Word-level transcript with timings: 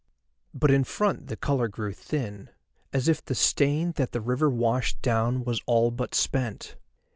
But 0.51 0.71
in 0.71 0.83
front 0.83 1.27
the 1.27 1.35
colour 1.37 1.67
grew 1.67 1.93
thin, 1.93 2.49
as 2.91 3.07
if 3.07 3.23
the 3.23 3.35
stain 3.35 3.91
that 3.97 4.13
the 4.13 4.19
river 4.19 4.49
washed 4.49 4.99
down 5.03 5.43
was 5.43 5.61
all 5.67 5.91
but 5.91 6.15
spent. 6.15 6.75